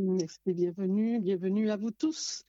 [0.00, 2.44] Merci, bienvenue, bienvenue à vous tous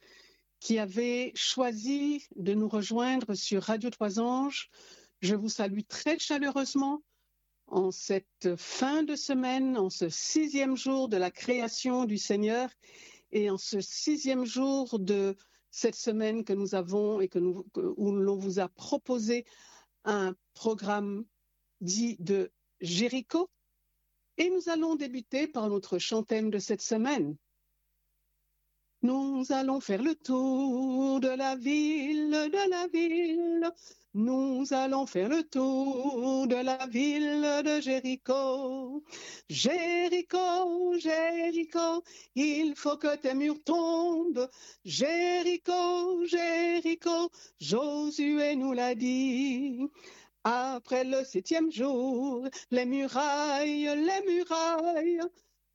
[0.59, 4.69] qui avez choisi de nous rejoindre sur Radio Trois Anges.
[5.21, 7.01] Je vous salue très chaleureusement
[7.65, 12.69] en cette fin de semaine, en ce sixième jour de la création du Seigneur
[13.31, 15.35] et en ce sixième jour de
[15.71, 17.65] cette semaine que nous avons et que nous,
[17.97, 19.43] où l'on vous a proposé
[20.03, 21.25] un programme
[21.81, 23.49] dit de Jéricho.
[24.39, 27.35] Et nous allons débuter par notre chantème de cette semaine.
[29.01, 33.69] Nous allons faire le tour de la ville, de la ville.
[34.13, 39.03] Nous allons faire le tour de la ville de Jéricho.
[39.49, 42.03] Jéricho, Jéricho,
[42.35, 44.49] il faut que tes murs tombent.
[44.85, 49.81] Jéricho, Jéricho, Josué nous l'a dit.
[50.51, 55.21] Après le septième jour, les murailles, les murailles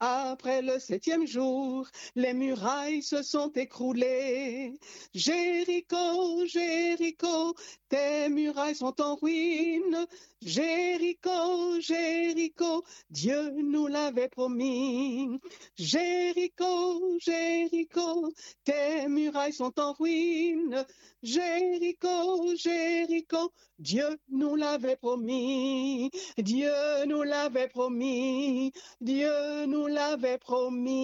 [0.01, 4.75] après le septième jour, les murailles se sont écroulées.
[5.15, 7.55] Jéricho, Jéricho,
[7.89, 10.07] tes murailles sont en ruine.
[10.45, 15.41] Jéricho, Jéricho, Dieu nous l'avait promis.
[15.79, 18.31] Jéricho, Jéricho,
[18.63, 20.85] tes murailles sont en ruine.
[21.23, 26.11] Jéricho, Jéricho, Dieu nous l'avait promis.
[26.37, 28.71] Dieu nous l'avait promis.
[29.01, 30.95] Dieu nous l'avait promis.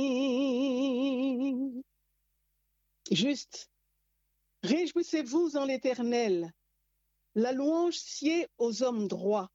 [3.10, 3.70] Juste,
[4.62, 6.52] réjouissez-vous en l'Éternel.
[7.36, 9.50] La louange sied aux hommes droits.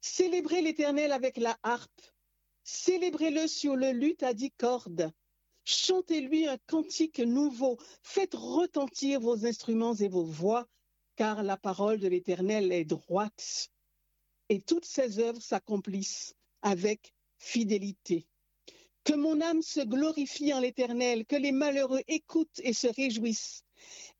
[0.00, 2.02] Célébrez l'Éternel avec la harpe.
[2.64, 5.12] Célébrez-le sur le luth à dix cordes.
[5.64, 7.76] Chantez-lui un cantique nouveau.
[8.02, 10.66] Faites retentir vos instruments et vos voix,
[11.16, 13.68] car la parole de l'Éternel est droite.
[14.48, 18.26] Et toutes ses œuvres s'accomplissent avec fidélité.
[19.04, 23.65] Que mon âme se glorifie en l'Éternel, que les malheureux écoutent et se réjouissent.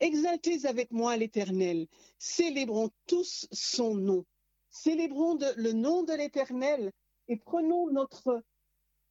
[0.01, 1.87] Exaltez avec moi l'Éternel,
[2.19, 4.25] célébrons tous son nom.
[4.69, 6.93] Célébrons le nom de l'Éternel
[7.29, 8.43] et prenons notre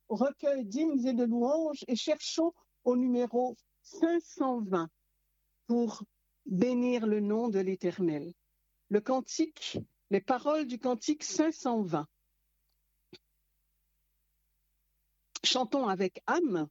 [0.09, 2.53] recueil d'hymnes et de louanges et cherchons
[2.83, 4.89] au numéro 520
[5.65, 6.03] pour
[6.45, 8.31] bénir le nom de l'Éternel.
[8.89, 9.79] Le cantique,
[10.11, 12.07] les paroles du cantique 520.
[15.43, 16.67] Chantons avec âme.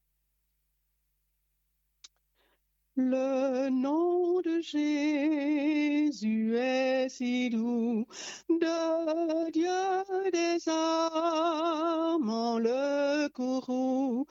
[2.96, 8.06] Le nom de Jésus est si doux,
[8.48, 14.26] de Dieu des armes en le courroux.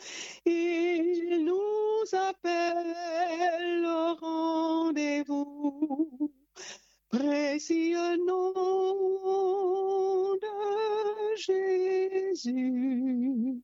[0.46, 6.31] Il nous appelle au rendez-vous.
[7.09, 8.53] Précieux nom
[10.35, 13.62] de Jésus.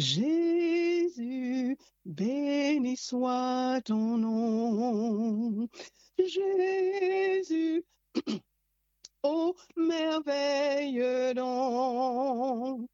[0.00, 5.68] Jésus, béni soit ton nom.
[6.18, 7.84] Jésus,
[9.22, 12.88] ô merveilleux don.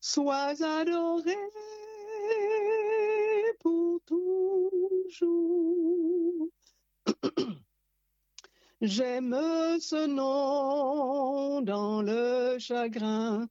[0.00, 1.38] sois adoré
[3.60, 4.70] pour toujours.
[8.86, 9.34] J'aime
[9.80, 13.48] ce nom dans le chagrin.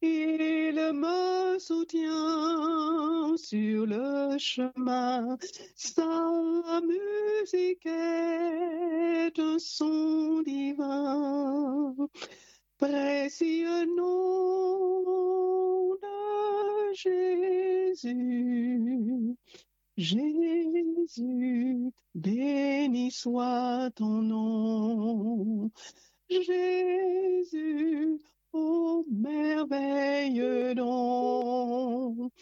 [0.00, 5.38] Il me soutient sur le chemin.
[5.76, 11.94] Sa musique est un son divin.
[12.76, 16.92] Précieux nom de
[17.94, 18.12] Jésus.
[20.02, 25.70] Jésus, béni soit ton nom.
[26.28, 28.18] Jésus,
[28.52, 32.32] ô merveilleux don.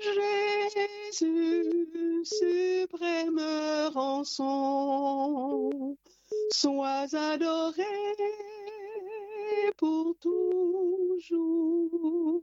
[0.00, 3.40] Jésus, suprême
[3.92, 5.98] rançon,
[6.50, 7.84] sois adoré
[9.76, 12.42] pour toujours.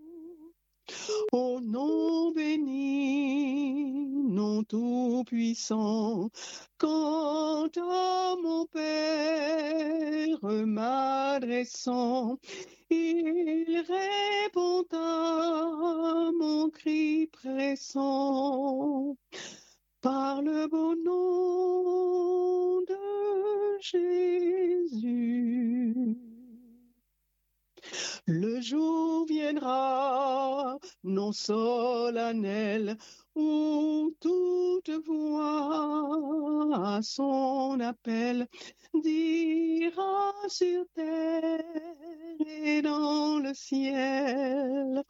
[1.31, 6.29] Ô nom béni, nom tout-puissant,
[6.77, 12.37] quand à mon Père m'adressant,
[12.89, 19.15] il répond à mon cri pressant.
[20.01, 22.95] Par le beau nom de
[23.81, 25.09] Jésus.
[28.25, 32.97] Le jour viendra, non solennel,
[33.35, 38.47] où toute voix à son appel
[38.93, 41.63] dira sur terre
[42.45, 45.03] et dans le ciel.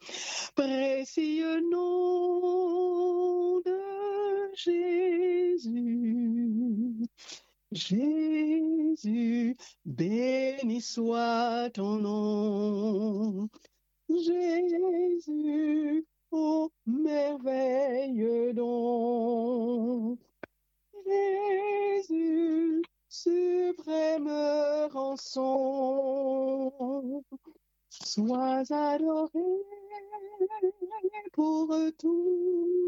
[0.54, 5.80] Précieux nom de Jésus.
[7.72, 13.48] Jésus, béni soit ton nom.
[14.08, 20.18] Jésus, ô merveilleux don.
[21.06, 24.28] Jésus, suprême
[24.90, 26.72] rançon,
[27.88, 29.40] sois adoré
[31.32, 32.80] pour toujours.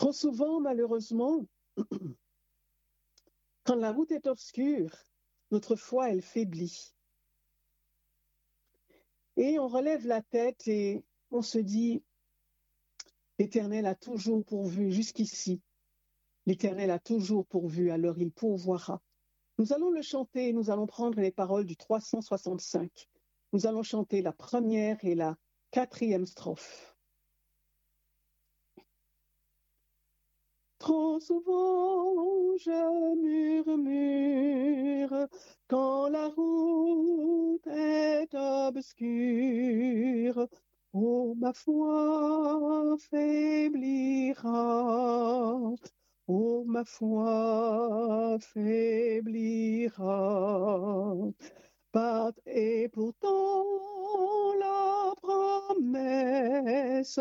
[0.00, 1.44] Trop souvent, malheureusement,
[3.64, 4.96] quand la route est obscure,
[5.50, 6.94] notre foi, elle faiblit.
[9.36, 12.02] Et on relève la tête et on se dit,
[13.38, 15.60] l'Éternel a toujours pourvu jusqu'ici.
[16.46, 19.02] L'Éternel a toujours pourvu, alors il pourvoira.
[19.58, 23.06] Nous allons le chanter, nous allons prendre les paroles du 365.
[23.52, 25.36] Nous allons chanter la première et la
[25.70, 26.96] quatrième strophe.
[30.80, 35.28] Trop souvent je murmure
[35.68, 40.46] quand la route est obscure.
[40.92, 44.50] Oh, ma foi faiblira.
[46.28, 50.06] Oh, ma foi faiblira.
[51.92, 53.64] Pas et pourtant
[54.58, 57.20] la promesse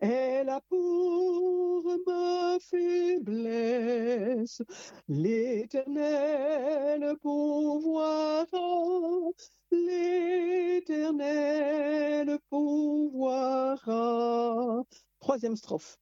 [0.00, 4.62] elle a pour ma faiblesse
[5.08, 8.46] l'éternel pourvoira,
[9.70, 11.30] l'éternel
[12.48, 13.80] pourvoira.
[15.20, 15.98] Troisième strophe.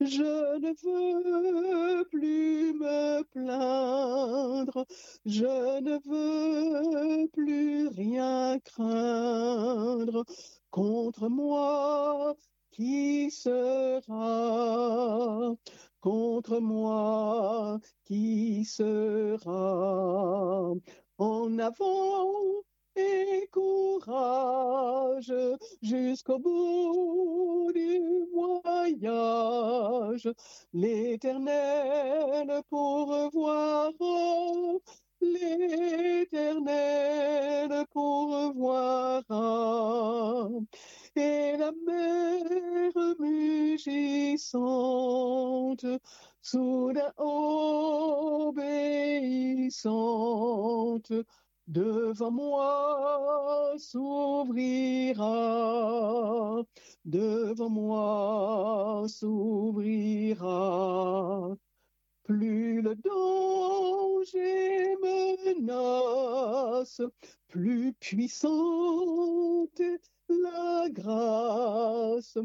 [0.00, 4.86] Je ne veux plus me plaindre,
[5.24, 10.24] je ne veux plus rien craindre.
[10.72, 12.34] Contre moi,
[12.70, 14.08] qui sera
[16.00, 19.52] Contre moi, qui sera
[21.18, 22.64] En avant
[22.96, 25.34] et courage
[25.82, 28.00] jusqu'au bout du
[28.32, 30.28] voyage.
[30.72, 33.90] L'Éternel pourvoira,
[35.22, 36.82] l'Éternel
[37.92, 39.28] pourvoira.
[41.14, 44.46] Et la mer mugissante,
[46.40, 48.62] soudain obéissante,
[51.66, 55.22] devant moi s'ouvrira,
[57.04, 60.52] devant moi s'ouvrira.
[62.24, 67.00] Plus le danger menace,
[67.48, 69.82] plus puissante
[70.28, 72.38] la grâce,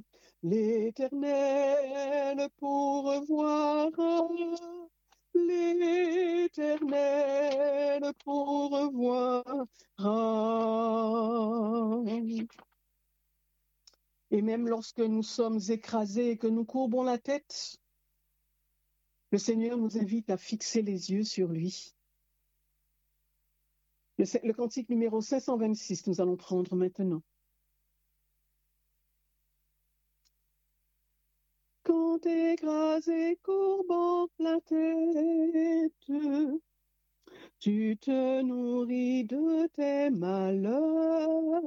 [0.44, 3.90] l'Éternel pourvoira
[6.58, 9.44] l'Éternel pourvoira.
[14.30, 17.78] Et même lorsque nous sommes écrasés et que nous courbons la tête,
[19.32, 21.94] le Seigneur nous invite à fixer les yeux sur lui.
[24.18, 27.22] Le, cantique numéro 526, nous allons prendre maintenant.
[32.18, 36.12] quand écrasé, courbant la tête,
[37.60, 41.64] tu te nourris de tes malheurs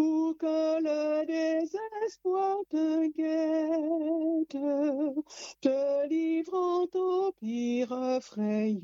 [0.00, 4.56] pour que le désespoir te guette,
[5.60, 8.78] te livrant au pire frayeur.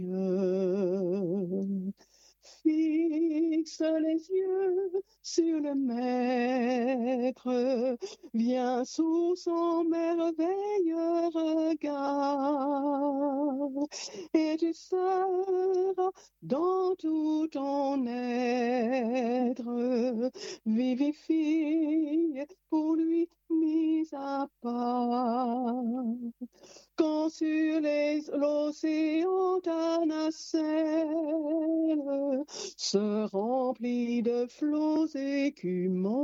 [2.67, 4.91] Fixe les yeux
[5.23, 7.49] sur le Maître,
[8.35, 12.27] viens sous son merveilleux regard,
[14.35, 16.11] et tu seras
[16.43, 19.63] dans tout ton être,
[20.67, 25.85] vivifié pour lui mis à part.
[26.97, 30.83] Quand sur l'océan ta nacelle
[32.49, 36.17] se remplit de flots écumants,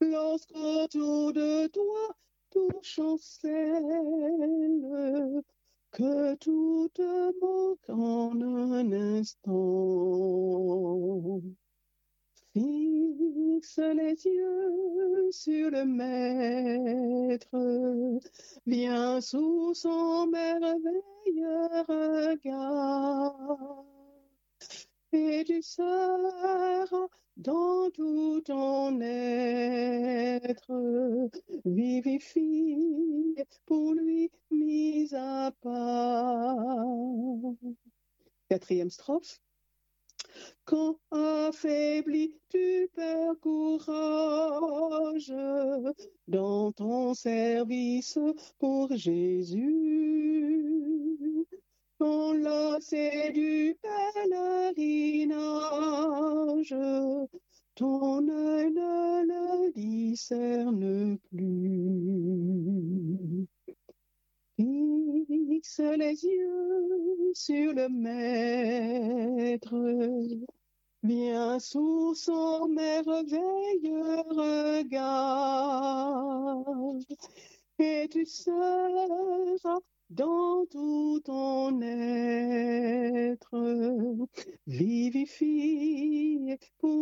[0.00, 2.16] lorsque autour de toi
[2.50, 3.72] tout chancelle,
[5.90, 9.48] que tout te manque en un instant.
[12.52, 15.84] Fixe les yeux sur le
[17.28, 18.20] Maître,
[18.66, 23.84] viens sous son merveilleux regard,
[25.12, 26.86] et tu seras
[27.36, 30.72] dans tout ton être,
[31.66, 36.56] vivifie pour lui mise à part.
[38.48, 39.38] Quatrième strophe.
[40.64, 45.32] Quand affaibli, tu perds courage
[46.26, 48.18] dans ton service
[48.58, 49.68] pour Jésus.
[51.98, 56.74] Quand lassé du pèlerinage,
[57.74, 63.48] ton œil ne le discerne plus.
[64.58, 69.72] Fixe les yeux sur le Maître,
[71.04, 75.46] viens sous son merveilleux regard,
[77.78, 79.78] et tu seras
[80.10, 83.38] dans tout ton être,
[84.66, 86.97] vivifié pour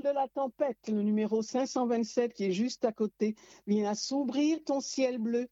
[0.00, 5.18] de la tempête, le numéro 527 qui est juste à côté, vient assombrir ton ciel
[5.18, 5.48] bleu,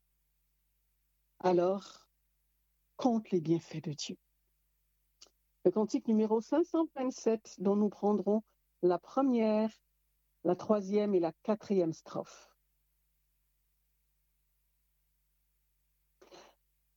[1.41, 2.09] alors
[2.97, 4.17] compte les bienfaits de Dieu.
[5.65, 8.43] Le cantique numéro 527 dont nous prendrons
[8.83, 9.71] la première,
[10.45, 12.49] la troisième et la quatrième strophe.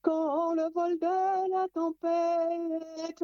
[0.02, 3.22] Quand le vol de la tempête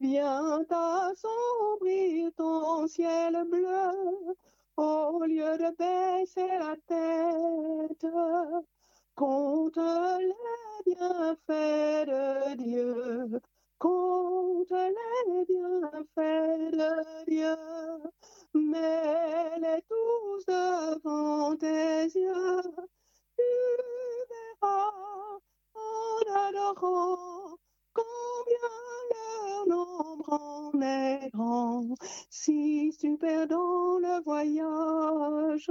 [0.00, 4.34] vient assombrir ton ciel bleu,
[4.76, 8.06] au lieu de baisser la tête,
[9.14, 13.40] compte les bienfaits de Dieu,
[13.78, 17.56] compte les bienfaits de Dieu,
[18.54, 22.62] mets-les tous devant tes yeux,
[23.36, 23.42] tu
[24.62, 24.92] verras
[25.74, 27.58] en adorant
[27.92, 28.70] combien
[29.10, 31.86] leur nombre en est grand.
[32.30, 35.70] Si tu perds dans le voyage?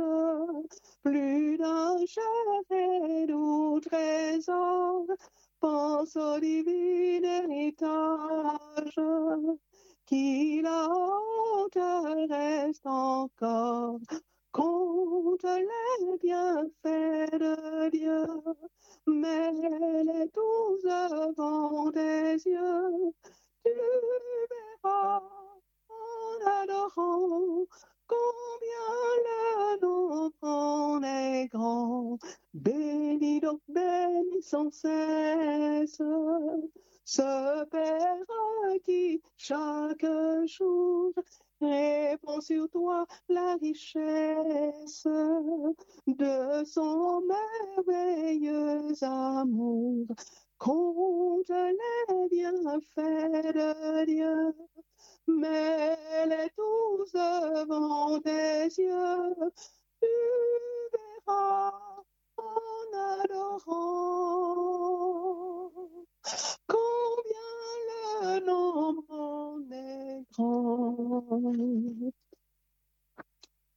[1.03, 2.23] Plus d'un cher
[2.71, 3.27] et
[3.81, 5.05] trésor,
[5.59, 8.99] pense au divin héritage
[10.05, 13.99] qui là-haut te reste encore.
[14.51, 18.25] Compte les bienfaits de Dieu,
[19.05, 23.13] mets-les tous devant tes yeux.
[23.63, 23.71] Tu
[24.83, 25.21] verras
[25.89, 27.65] en adorant
[28.07, 28.89] combien
[29.27, 32.17] le nom en est grand.
[32.55, 36.01] Bénis donc, bénis sans cesse
[37.11, 40.05] ce Père qui chaque
[40.45, 41.11] jour
[41.59, 45.07] répand sur toi la richesse
[46.05, 50.05] de son merveilleux amour.
[50.59, 54.53] Compte les bienfaits de Dieu,
[55.25, 59.51] mets-les tous devant tes yeux,
[59.99, 60.07] tu
[61.25, 61.98] verras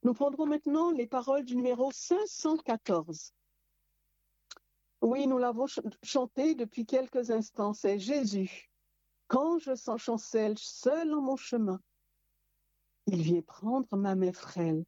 [0.04, 3.32] Nous prendrons maintenant les paroles du numéro 514.
[5.00, 7.72] Oui, nous l'avons ch chanté depuis quelques instants.
[7.72, 8.70] C'est Jésus.
[9.26, 11.80] Quand je sens chancelle seul en mon chemin,
[13.06, 14.84] il vient prendre ma main frêle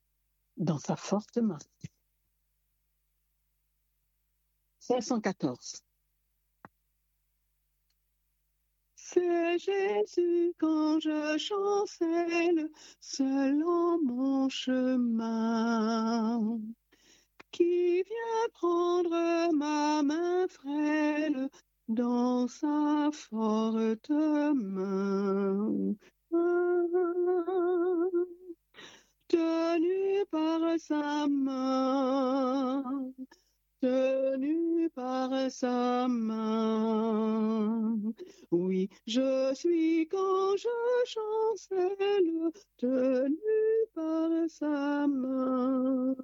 [0.56, 1.58] dans sa forte main.
[4.86, 5.82] 514.
[8.96, 12.68] C'est Jésus quand je chancelle
[13.00, 15.40] selon mon chemin,
[17.50, 21.48] qui vient prendre ma main frêle
[21.88, 25.94] dans sa forte main.
[29.28, 32.84] Tenu par sa main,
[33.84, 37.98] tenu par sa main.
[38.50, 40.68] Oui, je suis quand je
[41.14, 43.60] chancelle, tenu
[43.94, 46.16] par sa main.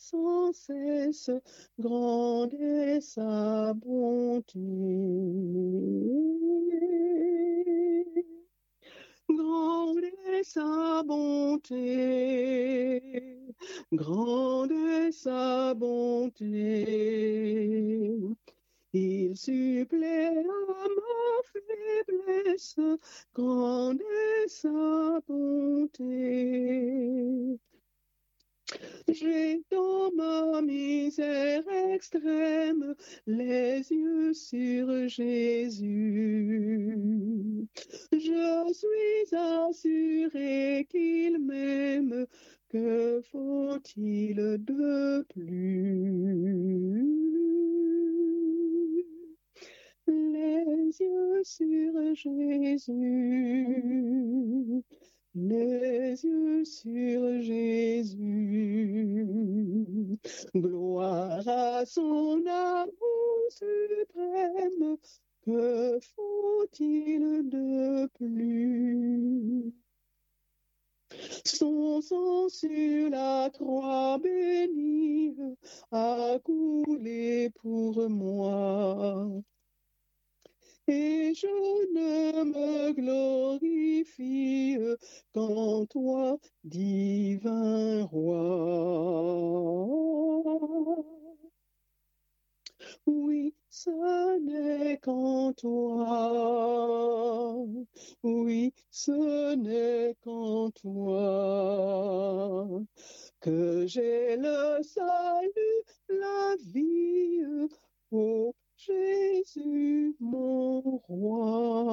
[0.00, 1.30] sans cesse.
[1.78, 4.58] Grande est sa bonté.
[9.28, 11.80] Grande est sa bonté.
[13.92, 17.20] Grande est sa bonté.
[18.92, 20.88] Il supplée à ma
[21.52, 22.80] faiblesse,
[23.32, 26.00] grande est sa bonté.
[29.08, 32.94] J'ai dans ma misère extrême
[33.26, 36.96] les yeux sur Jésus.
[38.12, 42.26] Je suis assuré qu'il m'aime,
[42.68, 46.20] que faut-il de plus?
[50.06, 52.94] Les yeux sur Jésus
[55.34, 59.26] les yeux sur Jésus.
[60.54, 64.96] Gloire à son amour suprême,
[65.42, 69.72] que faut-il de plus?
[71.44, 75.36] Son sang sur la croix bénie
[75.90, 79.28] a coulé pour moi.
[80.92, 81.46] Et je
[81.94, 84.76] ne me glorifie
[85.32, 88.40] qu'en toi, divin roi.
[93.06, 96.34] Oui, ce n'est qu'en toi.
[98.24, 102.66] Oui, ce n'est qu'en toi
[103.40, 107.20] que j'ai le salut, la vie.
[108.86, 111.84] Jésus, mon roi.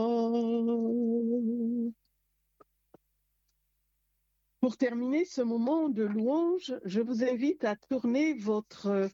[4.62, 9.10] Pour terminer ce moment de louange, je vous invite à tourner votre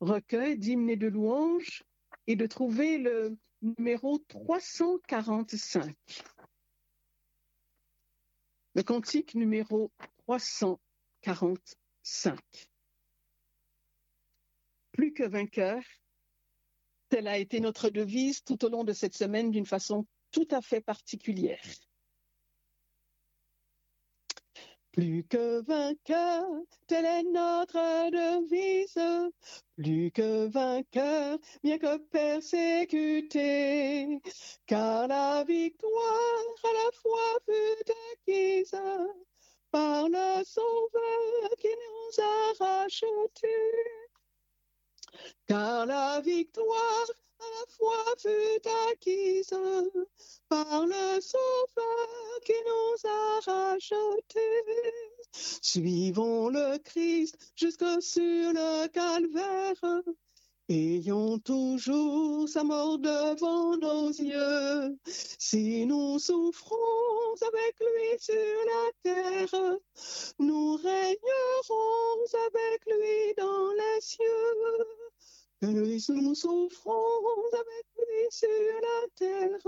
[0.00, 1.84] recueil d'hymnes de louanges
[2.26, 5.94] et de trouver le numéro 345.
[8.74, 9.92] Le cantique numéro
[10.24, 12.38] 345.
[14.92, 15.82] Plus que vainqueur,
[17.08, 20.60] Telle a été notre devise tout au long de cette semaine d'une façon tout à
[20.60, 21.62] fait particulière.
[24.92, 26.44] Plus que vainqueur,
[26.88, 28.98] telle est notre devise.
[29.76, 33.38] Plus que vainqueur, bien que persécuté,
[34.66, 38.74] car la victoire à la fois fut acquise
[39.70, 44.07] par le Sauveur qui nous a rachetés.
[45.46, 47.06] Car la victoire
[47.40, 49.52] à la fois fut acquise
[50.48, 54.64] par le Sauveur qui nous a rachetés.
[55.32, 60.02] Suivons le Christ jusque sur le calvaire.
[60.70, 64.98] Ayons toujours sa mort devant nos yeux.
[65.06, 66.76] Si nous souffrons
[67.40, 69.78] avec lui sur la terre,
[70.38, 74.84] nous régnerons avec lui dans les cieux.
[75.62, 78.48] Que nous souffrons avec lui sur
[78.82, 79.66] la terre,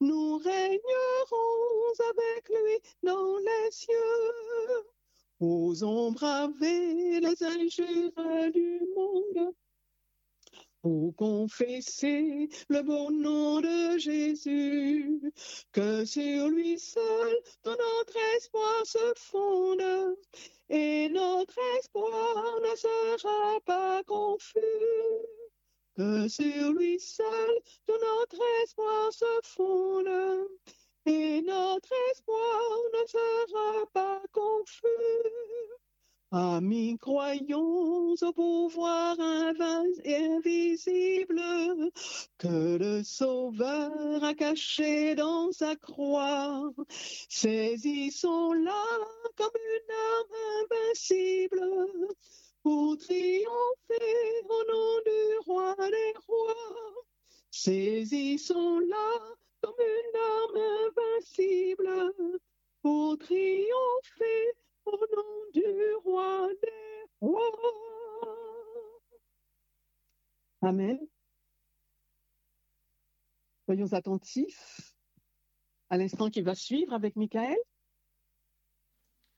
[0.00, 4.84] nous régnerons avec lui dans les cieux.
[5.38, 9.52] Osons braver les injures du monde
[10.82, 15.20] pour confesser le bon nom de Jésus,
[15.72, 20.16] que sur lui seul tout notre espoir se fonde,
[20.70, 24.60] et notre espoir ne sera pas confus.
[25.96, 30.48] Que sur lui seul tout notre espoir se fonde,
[31.06, 32.60] et notre espoir
[32.92, 34.86] ne sera pas confus.
[36.30, 41.40] Amis, croyons au pouvoir invisible
[42.36, 46.70] que le Sauveur a caché dans sa croix.
[47.30, 48.84] Saisissons-la
[49.36, 51.64] comme une arme invincible
[52.62, 56.74] pour triompher au nom du roi des rois.
[57.50, 59.18] Saisissons-la
[59.62, 60.60] comme une arme
[60.90, 62.12] invincible
[62.82, 64.52] pour triompher
[64.88, 67.52] au nom du roi des rois.
[70.62, 70.98] Amen.
[73.66, 74.96] Soyons attentifs
[75.90, 77.56] à l'instant qui va suivre avec Michael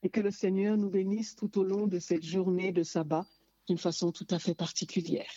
[0.03, 3.27] et que le Seigneur nous bénisse tout au long de cette journée de sabbat
[3.67, 5.31] d'une façon tout à fait particulière.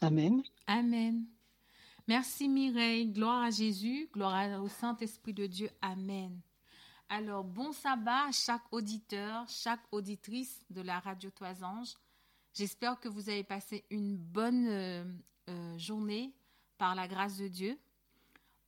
[0.00, 0.42] Amen.
[0.66, 1.24] Amen.
[2.08, 3.06] Merci Mireille.
[3.06, 4.10] Gloire à Jésus.
[4.12, 5.70] Gloire au Saint-Esprit de Dieu.
[5.80, 6.40] Amen.
[7.16, 11.94] Alors, bon sabbat à chaque auditeur, chaque auditrice de la radio Toisange.
[12.52, 15.04] J'espère que vous avez passé une bonne euh,
[15.48, 16.34] euh, journée
[16.76, 17.78] par la grâce de Dieu.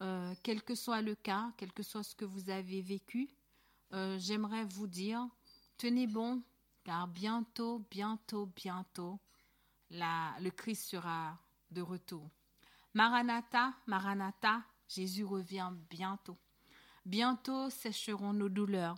[0.00, 3.28] Euh, quel que soit le cas, quel que soit ce que vous avez vécu,
[3.90, 5.26] j'aimerais vous dire,
[5.76, 6.40] tenez bon,
[6.84, 9.18] car bientôt, bientôt, bientôt,
[9.90, 11.36] le Christ sera
[11.72, 12.30] de retour.
[12.94, 16.38] Maranatha, Maranatha, Jésus revient bientôt.
[17.06, 18.96] Bientôt sécheront nos douleurs.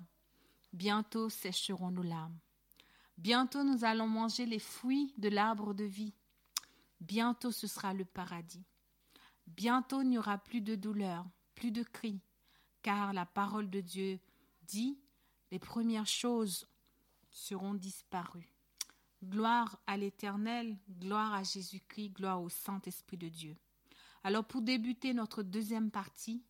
[0.73, 2.39] Bientôt sécheront nos larmes.
[3.19, 6.15] Bientôt nous allons manger les fruits de l'arbre de vie.
[7.03, 8.65] Bientôt ce sera le paradis.
[9.47, 12.19] Bientôt il n'y aura plus de douleur, plus de cris,
[12.81, 14.19] car la parole de Dieu
[14.63, 14.99] dit
[15.51, 16.67] les premières choses
[17.31, 18.55] seront disparues.
[19.23, 23.55] Gloire à l'Éternel, gloire à Jésus-Christ, gloire au Saint-Esprit de Dieu.
[24.25, 26.43] Alors pour débuter notre deuxième partie,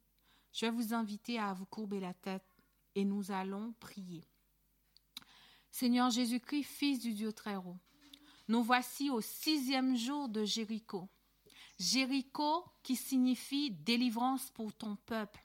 [0.58, 2.42] je vais vous inviter à vous courber la tête
[2.96, 4.24] et nous allons prier.
[5.70, 7.76] Seigneur Jésus-Christ, Fils du Dieu très haut,
[8.48, 11.08] nous voici au sixième jour de Jéricho.
[11.78, 15.44] Jéricho qui signifie délivrance pour ton peuple.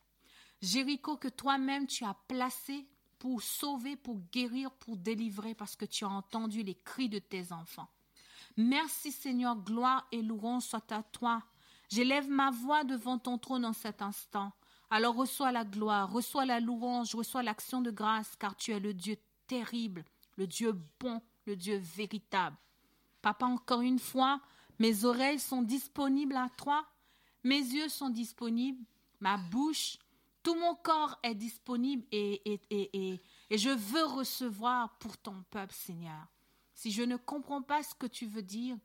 [0.63, 2.88] Jéricho que toi-même tu as placé
[3.19, 7.52] pour sauver, pour guérir, pour délivrer, parce que tu as entendu les cris de tes
[7.52, 7.89] enfants.
[8.58, 11.43] Merci Seigneur, gloire et louange soient à toi.
[11.89, 14.52] J'élève ma voix devant ton trône en cet instant.
[14.95, 18.93] Alors reçois la gloire, reçois la louange, reçois l'action de grâce, car tu es le
[18.93, 20.06] Dieu terrible,
[20.38, 22.56] le Dieu bon, le Dieu véritable.
[23.23, 24.39] Papa, encore une fois,
[24.77, 26.86] mes oreilles sont disponibles à toi,
[27.43, 28.86] mes yeux sont disponibles,
[29.19, 29.97] ma bouche,
[30.43, 35.73] tout mon corps est disponible et, et, et, et, je veux recevoir pour ton peuple,
[35.73, 36.27] Seigneur.
[36.75, 38.77] Si je ne comprends pas ce que tu veux dire,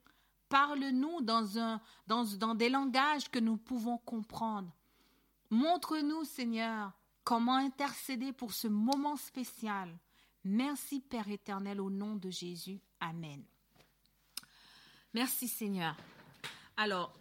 [0.49, 4.73] parle-nous dans, un, dans, dans des langages que nous pouvons comprendre.
[5.51, 6.93] Montre-nous, Seigneur,
[7.25, 9.99] comment intercéder pour ce moment spécial.
[10.45, 12.81] Merci, Père éternel, au nom de Jésus.
[13.01, 13.43] Amen.
[15.15, 15.97] Merci, Seigneur.
[16.77, 17.13] Alors,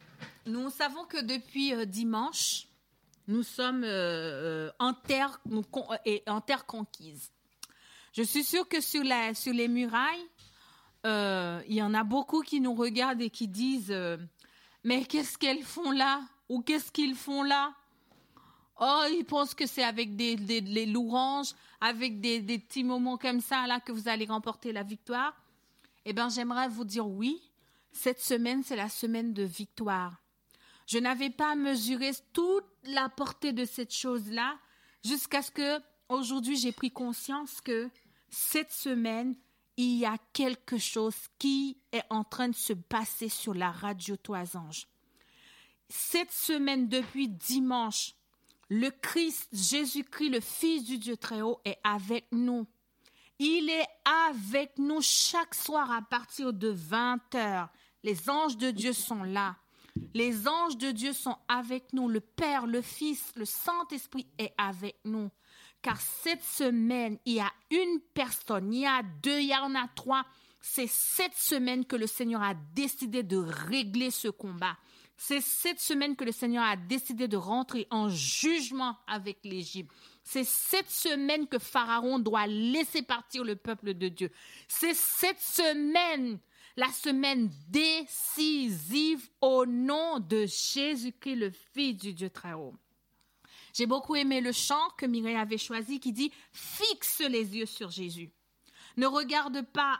[0.46, 2.68] nous savons que depuis euh, dimanche,
[3.28, 5.40] nous sommes euh, euh, en, terre,
[6.66, 7.32] conquise.
[8.14, 10.28] Je suis sûre que sur, sur les murailles,
[11.06, 13.96] il y en a beaucoup qui nous regardent et qui disent
[14.84, 16.22] Mais qu'est-ce qu'elles font là?
[16.50, 17.74] Ou qu'est-ce qu'ils font là
[18.80, 23.42] Oh, ils pensent que c'est avec des, des, louanges, avec des, des, petits moments comme
[23.42, 25.34] ça là que vous allez remporter la victoire.
[26.06, 27.42] Eh bien, j'aimerais vous dire oui.
[27.92, 30.22] Cette semaine, c'est la semaine de victoire.
[30.86, 34.58] Je n'avais pas mesuré toute la portée de cette chose-là
[35.04, 37.90] jusqu'à ce que aujourd'hui j'ai pris conscience que
[38.30, 39.36] cette semaine,
[39.76, 44.16] il y a quelque chose qui est en train de se passer sur la radio
[44.16, 44.88] Toisange.
[45.90, 48.14] Cette semaine, depuis dimanche,
[48.70, 52.68] le Christ, Jésus-Christ, le Fils du Dieu très haut, est avec nous.
[53.40, 53.88] Il est
[54.30, 57.70] avec nous chaque soir à partir de 20 heures.
[58.04, 59.56] Les anges de Dieu sont là.
[60.14, 62.10] Les anges de Dieu sont avec nous.
[62.10, 65.30] Le Père, le Fils, le Saint-Esprit est avec nous.
[65.82, 69.76] Car cette semaine, il y a une personne, il y a deux, il y en
[69.76, 70.26] a trois.
[70.60, 74.76] C'est cette semaine que le Seigneur a décidé de régler ce combat.
[75.18, 79.92] C'est cette semaine que le Seigneur a décidé de rentrer en jugement avec l'Égypte.
[80.24, 84.32] C'est cette semaine que Pharaon doit laisser partir le peuple de Dieu.
[84.68, 86.38] C'est cette semaine,
[86.76, 92.76] la semaine décisive au nom de Jésus-Christ, le Fils du Dieu très haut.
[93.74, 97.90] J'ai beaucoup aimé le chant que Mireille avait choisi qui dit Fixe les yeux sur
[97.90, 98.32] Jésus.
[98.98, 100.00] Ne regarde pas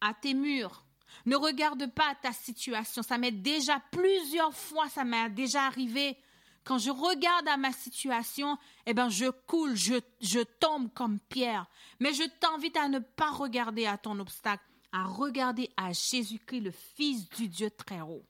[0.00, 0.85] à tes murs,
[1.24, 3.02] ne regarde pas ta situation.
[3.02, 6.16] Ça m'est déjà plusieurs fois, ça m'est déjà arrivé.
[6.64, 11.66] Quand je regarde à ma situation, eh ben, je coule, je, je tombe comme pierre.
[12.00, 16.72] Mais je t'invite à ne pas regarder à ton obstacle, à regarder à Jésus-Christ, le
[16.72, 18.24] Fils du Dieu très haut.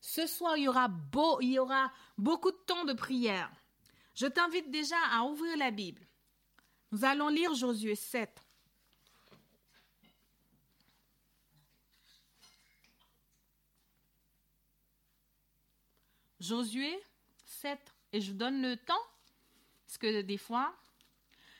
[0.00, 3.50] Ce soir, il y aura beau, il y aura beaucoup de temps de prière.
[4.14, 6.06] Je t'invite déjà à ouvrir la Bible.
[6.92, 8.43] Nous allons lire Josué 7.
[16.44, 16.98] Josué
[17.46, 17.78] 7.
[18.12, 18.94] Et je vous donne le temps,
[19.86, 20.74] parce que des fois,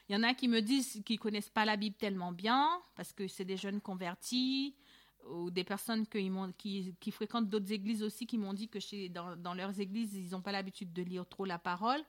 [0.09, 3.13] il y en a qui me disent qu'ils connaissent pas la Bible tellement bien, parce
[3.13, 4.77] que c'est des jeunes convertis,
[5.31, 9.81] ou des personnes qui, fréquentent d'autres églises aussi, qui m'ont dit que dans, dans, leurs
[9.81, 12.03] églises, ils n'ont pas l'habitude de lire trop la parole,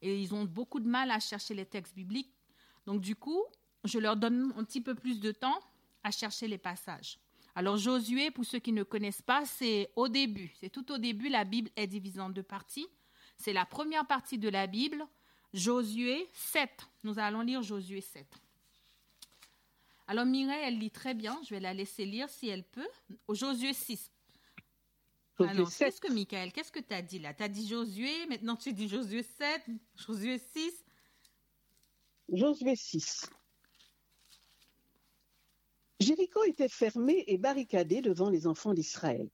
[0.00, 2.32] et ils ont beaucoup de mal à chercher les textes bibliques.
[2.86, 3.44] Donc du coup,
[3.84, 5.60] je leur donne un petit peu plus de temps
[6.02, 7.18] à chercher les passages.
[7.58, 10.54] Alors Josué, pour ceux qui ne connaissent pas, c'est au début.
[10.60, 12.86] C'est tout au début, la Bible est divisée en deux parties.
[13.36, 15.04] C'est la première partie de la Bible,
[15.52, 16.70] Josué 7.
[17.02, 18.24] Nous allons lire Josué 7.
[20.06, 21.36] Alors Mireille, elle lit très bien.
[21.42, 22.86] Je vais la laisser lire si elle peut.
[23.28, 24.12] Josué 6.
[25.40, 27.34] Alors, qu'est-ce que Michael, qu'est-ce que tu as dit là?
[27.34, 29.62] Tu as dit Josué, maintenant tu dis Josué 7,
[29.96, 30.84] Josué 6.
[32.28, 33.28] Josué 6.
[36.00, 39.28] Jéricho était fermé et barricadé devant les enfants d'Israël.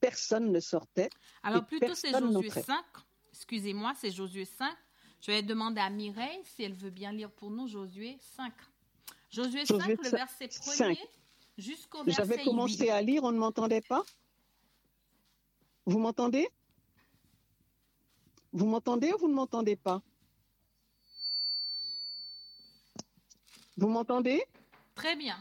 [0.00, 1.10] Personne ne sortait.
[1.42, 2.62] Alors plutôt c'est Josué n'entrait.
[2.62, 2.84] 5.
[3.32, 4.74] Excusez-moi, c'est Josué 5.
[5.20, 8.52] Je vais demander à Mireille si elle veut bien lire pour nous Josué 5.
[9.30, 10.94] Josué 5, Josué le verset cinq.
[10.94, 10.98] 1er
[11.58, 12.44] jusqu'au verset J'avais 8.
[12.44, 14.04] commencé à lire, on ne m'entendait pas?
[15.84, 16.48] Vous m'entendez?
[18.52, 20.02] Vous m'entendez ou vous ne m'entendez pas?
[23.76, 24.42] Vous m'entendez?
[24.94, 25.36] Très bien.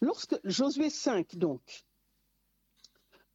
[0.00, 1.84] Lorsque Josué 5 donc.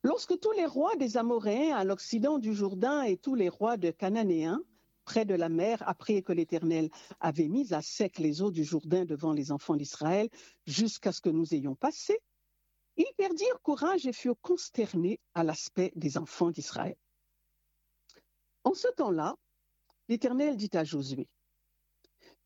[0.04, 3.92] Lorsque tous les rois des Amoréens à l'occident du Jourdain et tous les rois de
[3.92, 4.62] Cananéens
[5.04, 9.06] près de la mer après que l'Éternel avait mis à sec les eaux du Jourdain
[9.06, 10.30] devant les enfants d'Israël
[10.68, 12.20] jusqu'à ce que nous ayons passé,
[12.96, 16.96] ils perdirent courage et furent consternés à l'aspect des enfants d'Israël.
[18.64, 19.36] En ce temps-là,
[20.10, 21.28] l'Éternel dit à Josué,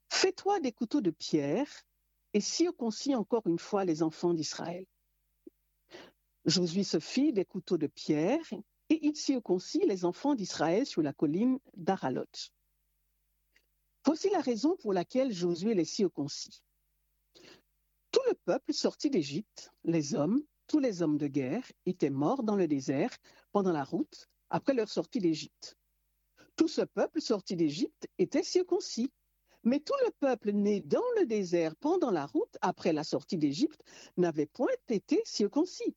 [0.09, 1.67] Fais-toi des couteaux de pierre
[2.33, 4.85] et circoncis encore une fois les enfants d'Israël?
[6.45, 8.53] Josué se fit des couteaux de pierre
[8.89, 12.25] et il circoncit les enfants d'Israël sur la colline d'Aralot.
[14.05, 16.61] Voici la raison pour laquelle Josué les circoncit.
[18.11, 22.55] Tout le peuple sorti d'Égypte, les hommes, tous les hommes de guerre, étaient morts dans
[22.55, 23.15] le désert
[23.51, 25.77] pendant la route après leur sortie d'Égypte.
[26.55, 29.11] Tout ce peuple sorti d'Égypte était circoncis.
[29.65, 33.81] Mais tout le peuple né dans le désert pendant la route après la sortie d'Égypte
[34.17, 35.95] n'avait point été circoncis,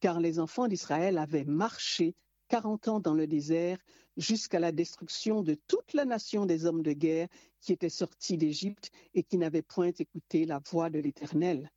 [0.00, 2.16] car les enfants d'Israël avaient marché
[2.48, 3.78] quarante ans dans le désert
[4.16, 7.28] jusqu'à la destruction de toute la nation des hommes de guerre
[7.60, 11.70] qui étaient sortis d'Égypte et qui n'avaient point écouté la voix de l'Éternel.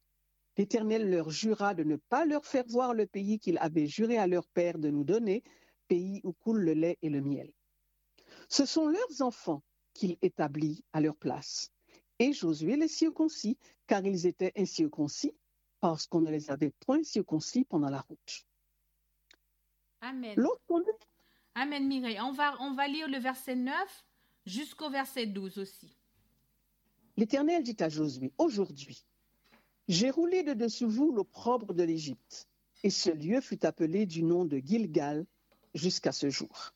[0.58, 4.28] L'Éternel leur jura de ne pas leur faire voir le pays qu'il avait juré à
[4.28, 5.44] leur père de nous donner,
[5.88, 7.52] pays où coule le lait et le miel.
[8.50, 9.62] Ce sont leurs enfants
[9.94, 11.72] qu'il établit à leur place.
[12.20, 15.34] Et Josué les circoncis, car ils étaient incirconcis,
[15.80, 18.46] parce qu'on ne les avait point circoncis pendant la route.
[20.02, 20.36] Amen.
[21.56, 22.20] Amen, Mireille.
[22.22, 23.76] On va, on va lire le verset 9
[24.46, 25.96] jusqu'au verset 12 aussi.
[27.18, 29.06] L'Éternel dit à Josué, Aujourd'hui,
[29.88, 32.48] j'ai roulé de dessus vous l'opprobre de l'Égypte,
[32.84, 35.26] et ce lieu fut appelé du nom de Gilgal
[35.74, 36.74] jusqu'à ce jour.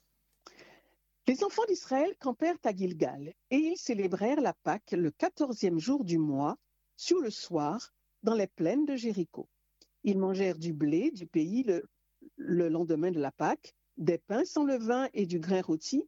[1.28, 6.20] Les enfants d'Israël campèrent à Gilgal, et ils célébrèrent la Pâque le quatorzième jour du
[6.20, 6.60] mois,
[6.98, 9.50] sur le soir, dans les plaines de Jéricho.
[10.04, 11.90] Ils mangèrent du blé du pays le,
[12.36, 16.08] le lendemain de la Pâque, des pains sans levain et du grain rôti.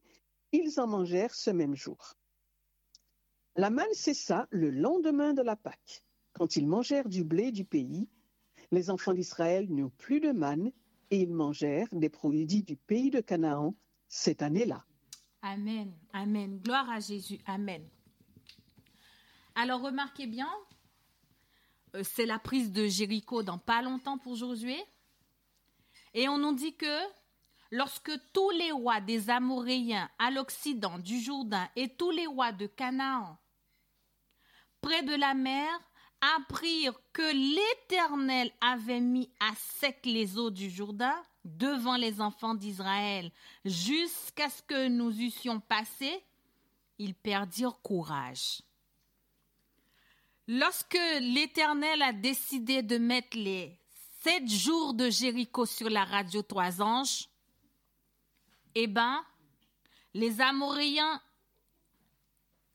[0.52, 2.14] Ils en mangèrent ce même jour.
[3.56, 6.04] La manne cessa le lendemain de la Pâque.
[6.34, 8.08] Quand ils mangèrent du blé du pays,
[8.72, 10.72] les enfants d'Israël n'eurent plus de manne
[11.10, 13.76] et ils mangèrent des produits du pays de Canaan
[14.08, 14.87] cette année-là.
[15.42, 15.94] Amen.
[16.14, 16.60] Amen.
[16.60, 17.40] Gloire à Jésus.
[17.46, 17.88] Amen.
[19.56, 20.50] Alors remarquez bien,
[21.96, 24.78] euh, c'est la prise de Jéricho dans pas longtemps pour Josué.
[26.14, 27.00] Et on nous dit que
[27.72, 32.68] lorsque tous les rois des Amoréens à l'occident du Jourdain et tous les rois de
[32.68, 33.38] Canaan,
[34.82, 35.70] près de la mer,
[36.36, 41.16] apprirent que l'Éternel avait mis à sec les eaux du Jourdain
[41.48, 43.32] devant les enfants d'Israël,
[43.66, 46.24] jusqu'à ce que nous eussions passé,
[47.00, 48.62] ils perdirent courage.
[50.48, 53.78] Lorsque l'Éternel a décidé de mettre les
[54.22, 57.28] sept jours de Jéricho sur la radio Trois Anges,
[58.76, 59.24] eh ben,
[60.14, 61.22] les Amoréens,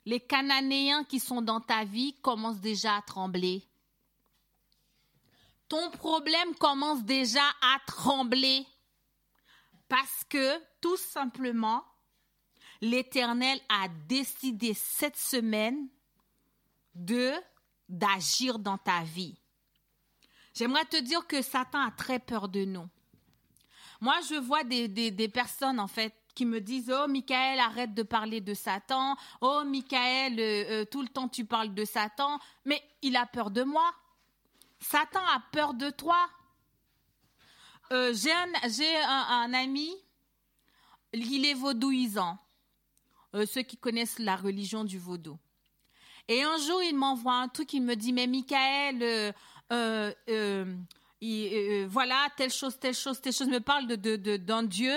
[0.05, 3.63] les Cananéens qui sont dans ta vie commencent déjà à trembler.
[5.73, 8.67] Ton problème commence déjà à trembler
[9.89, 11.83] parce que tout simplement,
[12.83, 15.89] l'Éternel a décidé cette semaine
[16.95, 17.33] de
[17.89, 19.35] d'agir dans ta vie.
[20.53, 22.87] J'aimerais te dire que Satan a très peur de nous.
[24.03, 28.43] Moi, je vois des, personnes, en fait, qui me disent Oh, Michael, arrête de parler
[28.43, 29.17] de Satan.
[29.41, 32.39] Oh, Michael, euh, euh, tout le temps tu parles de Satan.
[32.67, 33.91] Mais il a peur de moi.
[34.83, 36.29] Satan a peur de toi.
[37.93, 39.91] Euh, j'ai un, ami,
[41.13, 42.39] il est vaudouisant.
[43.35, 45.39] Euh, ceux qui connaissent la religion du vaudou.
[46.29, 49.35] Et un jour, il m'envoie un truc, il me dit, mais Michael,
[49.73, 50.75] euh,
[51.21, 54.95] il, voilà, telle chose, telle chose, telle chose, il me parle d'un Dieu,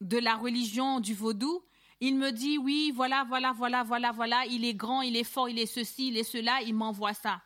[0.00, 1.64] de la religion du vaudou.
[2.00, 5.48] Il me dit, oui, voilà, voilà, voilà, voilà, voilà, il est grand, il est fort,
[5.48, 7.40] il est ceci, il est cela, il m'envoie ça.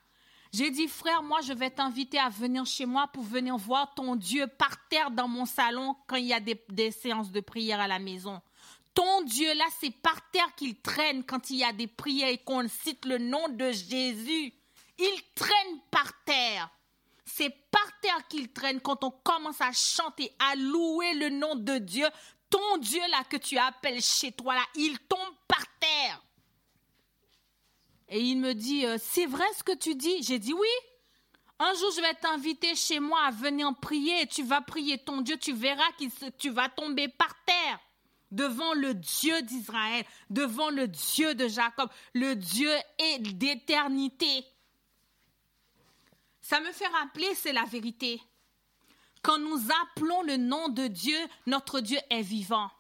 [0.53, 4.17] J'ai dit, frère, moi, je vais t'inviter à venir chez moi pour venir voir ton
[4.17, 7.89] Dieu par terre dans mon salon quand il y a des, séances de prière à
[7.89, 8.41] la maison.
[8.95, 12.39] Ton Dieu, là, c'est par terre qu'il traîne quand il y a des prières et
[12.39, 14.55] qu'on cite le nom de Jésus.
[14.99, 16.71] Il traîne par terre.
[17.27, 21.77] C'est par terre qu'il traîne quand on commence à chanter, à louer le nom de
[21.77, 22.07] Dieu.
[22.49, 26.23] Ton Dieu, là, que tu appelles chez toi, là, il tombe par terre.
[28.09, 30.23] Et il me dit, euh, c'est vrai ce que tu dis?
[30.23, 30.69] J'ai dit oui.
[31.59, 35.23] Un jour, je vais t'inviter chez moi à venir prier et tu vas prier ton
[35.23, 35.39] Dieu.
[35.39, 37.81] Tu verras que tu vas tomber par terre
[38.31, 42.71] devant le Dieu d'Israël, devant le Dieu de Jacob, le Dieu
[43.21, 44.45] d'éternité.
[46.43, 48.21] Ça me fait rappeler, c'est la vérité.
[49.23, 52.71] Quand nous appelons le nom de Dieu, notre Dieu est vivant.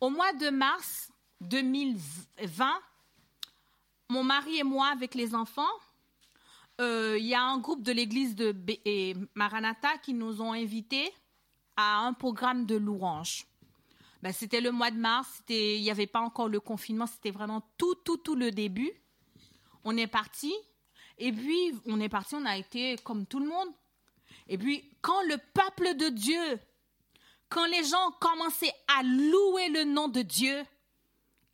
[0.00, 1.10] Au mois de mars
[1.42, 2.80] 2020,
[4.08, 5.62] mon mari et moi, avec les enfants,
[6.80, 8.54] euh, il y a un groupe de l'église de
[9.34, 11.12] Maranatha qui nous ont invités
[11.76, 13.46] à un programme de louange.
[14.22, 17.62] Ben, c'était le mois de mars, il n'y avait pas encore le confinement, c'était vraiment
[17.76, 18.90] tout, tout, tout le début.
[19.84, 20.54] On est parti,
[21.18, 23.68] et puis on est parti, on a été comme tout le monde.
[24.48, 26.58] Et puis quand le peuple de Dieu,
[27.48, 30.64] quand les gens commencé à louer le nom de Dieu,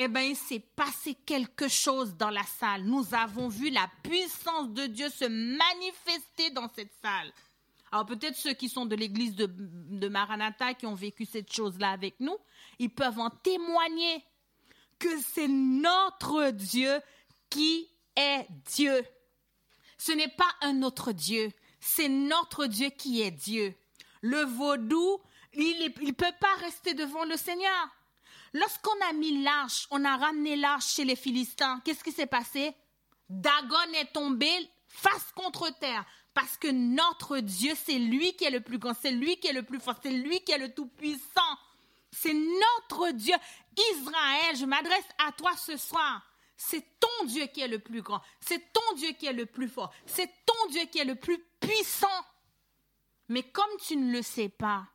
[0.02, 2.84] eh bien, il s'est passé quelque chose dans la salle.
[2.84, 7.30] Nous avons vu la puissance de Dieu se manifester dans cette salle.
[7.92, 11.90] Alors peut-être ceux qui sont de l'église de, de Maranatha, qui ont vécu cette chose-là
[11.90, 12.38] avec nous,
[12.78, 14.24] ils peuvent en témoigner
[14.98, 17.02] que c'est notre Dieu
[17.50, 17.86] qui
[18.16, 19.04] est Dieu.
[19.98, 23.74] Ce n'est pas un autre Dieu, c'est notre Dieu qui est Dieu.
[24.22, 25.20] Le vaudou,
[25.52, 27.90] il ne peut pas rester devant le Seigneur.
[28.52, 32.74] Lorsqu'on a mis l'arche, on a ramené l'arche chez les Philistins, qu'est-ce qui s'est passé?
[33.28, 34.50] Dagon est tombé
[34.88, 36.04] face contre terre.
[36.34, 39.52] Parce que notre Dieu, c'est lui qui est le plus grand, c'est lui qui est
[39.52, 41.58] le plus fort, c'est lui qui est le tout-puissant.
[42.12, 43.34] C'est notre Dieu.
[43.92, 46.22] Israël, je m'adresse à toi ce soir.
[46.56, 48.20] C'est ton Dieu qui est le plus grand.
[48.40, 49.92] C'est ton Dieu qui est le plus fort.
[50.06, 52.08] C'est ton Dieu qui est le plus puissant.
[53.28, 54.86] Mais comme tu ne le sais pas,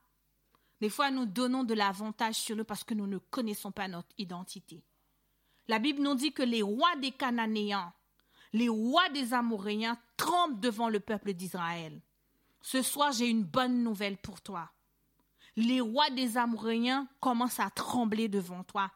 [0.85, 4.13] des fois, nous donnons de l'avantage sur nous parce que nous ne connaissons pas notre
[4.19, 4.83] identité.
[5.67, 7.91] La Bible nous dit que les rois des Cananéens,
[8.53, 11.99] les rois des Amoréens tremblent devant le peuple d'Israël.
[12.61, 14.69] Ce soir, j'ai une bonne nouvelle pour toi.
[15.55, 18.91] Les rois des Amoréens commencent à trembler devant toi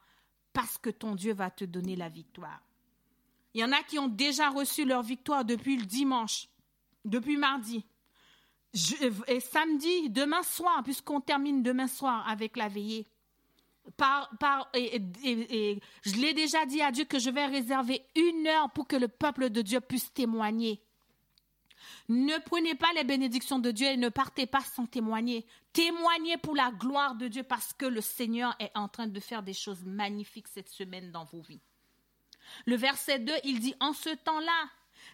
[0.53, 2.61] parce que ton Dieu va te donner la victoire.
[3.55, 6.49] Il y en a qui ont déjà reçu leur victoire depuis le dimanche,
[7.03, 7.83] depuis mardi
[9.27, 13.07] et samedi, demain soir, puisqu'on termine demain soir avec la veillée,
[13.97, 19.07] je l'ai déjà dit à Dieu que je vais réserver une heure pour que le
[19.07, 20.81] peuple de Dieu puisse témoigner.
[22.07, 25.45] Ne prenez pas les bénédictions de Dieu et ne partez pas sans témoigner.
[25.73, 29.43] Témoignez pour la gloire de Dieu parce que le Seigneur est en train de faire
[29.43, 31.61] des choses magnifiques cette semaine dans vos vies.
[32.65, 34.69] Le verset 2, il dit, en ce temps-là,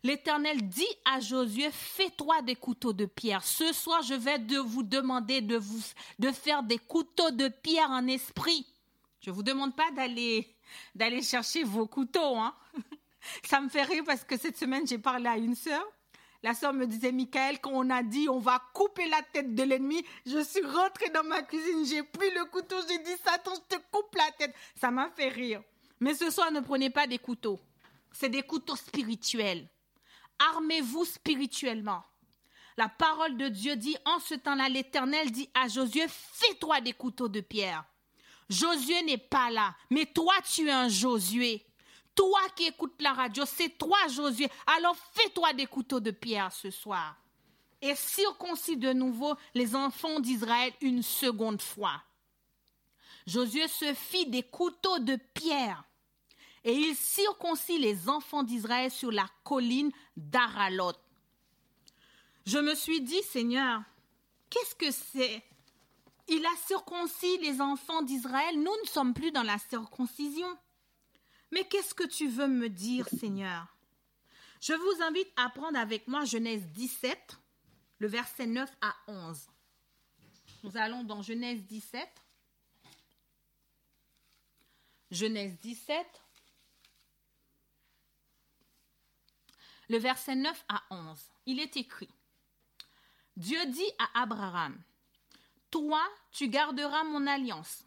[0.05, 3.43] L'Éternel dit à Josué, fais-toi des couteaux de pierre.
[3.43, 5.81] Ce soir, je vais de vous demander de, vous,
[6.19, 8.67] de faire des couteaux de pierre en esprit.
[9.19, 10.47] Je ne vous demande pas d'aller,
[10.93, 12.37] d'aller chercher vos couteaux.
[12.37, 12.53] Hein.
[13.45, 15.83] Ça me fait rire parce que cette semaine, j'ai parlé à une sœur.
[16.43, 19.63] La sœur me disait, Michael, quand on a dit on va couper la tête de
[19.63, 23.75] l'ennemi, je suis rentrée dans ma cuisine, j'ai pris le couteau, j'ai dit, Satan, je
[23.75, 24.53] te coupe la tête.
[24.79, 25.63] Ça m'a fait rire.
[25.99, 27.59] Mais ce soir, ne prenez pas des couteaux.
[28.11, 29.67] C'est des couteaux spirituels.
[30.39, 32.03] Armez-vous spirituellement.
[32.77, 37.29] La parole de Dieu dit, en ce temps-là, l'Éternel dit à Josué, fais-toi des couteaux
[37.29, 37.85] de pierre.
[38.49, 41.65] Josué n'est pas là, mais toi tu es un Josué.
[42.13, 44.49] Toi qui écoutes la radio, c'est toi Josué.
[44.77, 47.15] Alors fais-toi des couteaux de pierre ce soir.
[47.81, 52.01] Et circoncis de nouveau les enfants d'Israël une seconde fois.
[53.25, 55.83] Josué se fit des couteaux de pierre
[56.65, 60.93] et il circoncit les enfants d'Israël sur la colline d'Aralot.
[62.47, 63.83] Je me suis dit, Seigneur,
[64.49, 65.43] qu'est-ce que c'est?
[66.27, 68.55] Il a circoncis les enfants d'Israël.
[68.57, 70.57] Nous ne sommes plus dans la circoncision.
[71.51, 73.67] Mais qu'est-ce que tu veux me dire, Seigneur?
[74.59, 77.37] Je vous invite à prendre avec moi Genèse 17,
[77.99, 79.47] le verset 9 à 11.
[80.63, 82.09] Nous allons dans Genèse 17.
[85.11, 86.05] Genèse 17,
[89.89, 91.17] le verset 9 à 11.
[91.45, 92.09] Il est écrit,
[93.37, 94.77] Dieu dit à Abraham,
[95.71, 97.85] Toi, tu garderas mon alliance,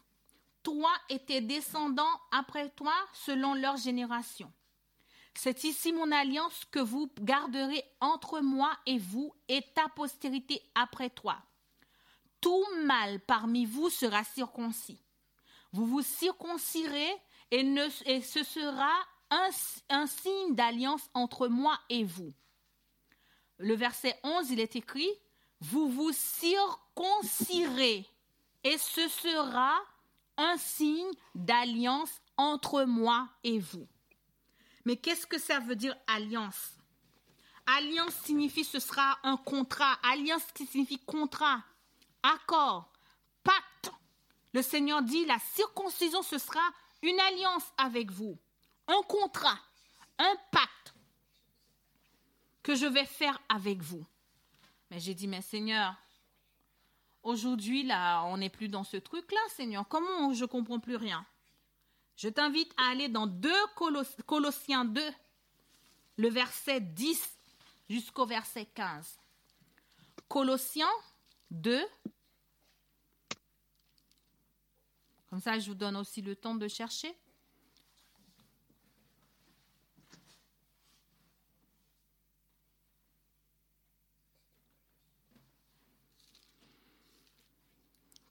[0.63, 4.51] toi et tes descendants après toi selon leur génération.
[5.33, 11.09] C'est ici mon alliance que vous garderez entre moi et vous et ta postérité après
[11.09, 11.37] toi.
[12.41, 15.01] Tout mâle parmi vous sera circoncis.
[15.71, 17.15] Vous vous circoncirez
[17.51, 17.61] et,
[18.05, 18.91] et ce sera
[19.29, 22.33] un, signe d'alliance entre moi et vous.
[23.57, 25.09] Le verset 11, il est écrit,
[25.59, 28.07] vous vous circoncirez
[28.63, 29.79] et ce sera
[30.37, 33.87] un signe d'alliance entre moi et vous.
[34.85, 36.71] Mais qu'est-ce que ça veut dire alliance?
[37.77, 39.99] Alliance signifie ce sera un contrat.
[40.03, 41.61] Alliance qui signifie contrat,
[42.23, 42.91] accord,
[43.43, 43.91] pacte.
[44.53, 46.61] Le Seigneur dit la circoncision ce sera
[47.03, 48.37] une alliance avec vous,
[48.89, 49.59] un contrat,
[50.17, 50.93] un pacte
[52.63, 54.05] que je vais faire avec vous.
[54.91, 55.95] Mais j'ai dit mais Seigneur,
[57.23, 59.87] aujourd'hui là, on n'est plus dans ce truc là, Seigneur.
[59.87, 61.25] Comment je comprends plus rien?
[62.15, 63.49] Je t'invite à aller dans 2
[64.25, 65.01] Colossiens 2,
[66.17, 67.37] le verset 10
[67.89, 69.17] jusqu'au verset 15.
[70.27, 70.91] Colossiens
[71.51, 71.81] 2.
[75.29, 77.15] Comme ça, je vous donne aussi le temps de chercher.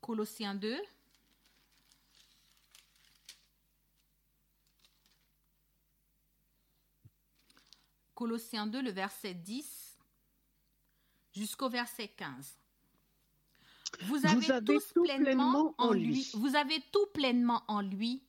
[0.08, 0.74] Colossiens 2.
[8.14, 9.98] Colossiens 2, le verset 10
[11.34, 12.56] jusqu'au verset 15.
[14.04, 16.30] Vous avez, tout pleinement, en lui.
[16.32, 18.22] Vous avez tout pleinement en lui,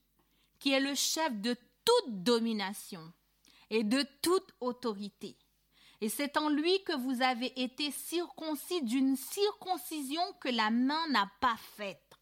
[0.60, 1.56] qui est le chef de
[1.86, 3.14] toute domination
[3.70, 5.38] et de toute autorité.
[6.02, 11.30] Et c'est en lui que vous avez été circoncis d'une circoncision que la main n'a
[11.42, 12.18] pas faite,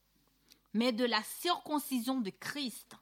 [0.74, 2.96] mais de la circoncision de Christ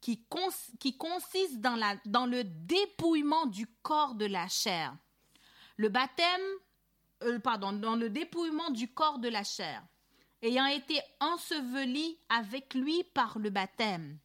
[0.00, 4.96] qui, consiste dans, le dépouillement du corps de la chair.
[5.76, 6.42] Le baptême,
[7.24, 9.82] euh, pardon, dans le dépouillement du corps de la chair,
[10.42, 14.18] ayant été enseveli avec lui par le baptême.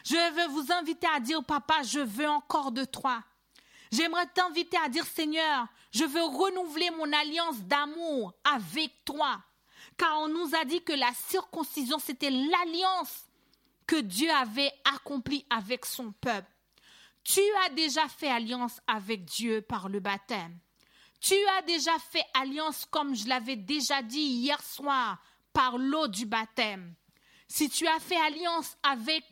[0.04, 3.24] Je vais vous inviter à dire, Papa, je veux encore de toi.
[3.92, 9.42] J'aimerais t'inviter à dire, Seigneur, je veux renouveler mon alliance d'amour avec toi.
[9.98, 13.24] Car on nous a dit que la circoncision, c'était l'alliance
[13.88, 16.52] que Dieu avait accomplie avec son peuple.
[17.24, 20.60] Tu as déjà fait alliance avec Dieu par le baptême.
[21.22, 25.18] Tu as déjà fait alliance, comme je l'avais déjà dit hier soir,
[25.54, 26.94] par l'eau du baptême.
[27.48, 29.24] Si tu as fait alliance avec